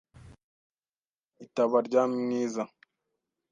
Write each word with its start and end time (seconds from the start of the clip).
Itaba 1.45 1.77
rya 1.87 2.03
Mwiza 2.11 2.63